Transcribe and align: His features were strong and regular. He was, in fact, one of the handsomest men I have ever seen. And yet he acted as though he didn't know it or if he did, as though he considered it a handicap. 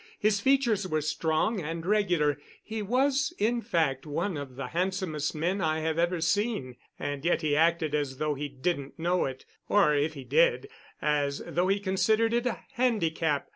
His 0.17 0.39
features 0.39 0.87
were 0.87 1.03
strong 1.03 1.61
and 1.61 1.85
regular. 1.85 2.39
He 2.63 2.81
was, 2.81 3.35
in 3.37 3.61
fact, 3.61 4.03
one 4.03 4.35
of 4.35 4.55
the 4.55 4.69
handsomest 4.69 5.35
men 5.35 5.61
I 5.61 5.81
have 5.81 5.99
ever 5.99 6.21
seen. 6.21 6.77
And 6.97 7.23
yet 7.23 7.43
he 7.43 7.55
acted 7.55 7.93
as 7.93 8.17
though 8.17 8.33
he 8.33 8.49
didn't 8.49 8.97
know 8.97 9.25
it 9.25 9.45
or 9.69 9.93
if 9.93 10.15
he 10.15 10.23
did, 10.23 10.69
as 11.03 11.43
though 11.45 11.67
he 11.67 11.79
considered 11.79 12.33
it 12.33 12.47
a 12.47 12.57
handicap. 12.73 13.47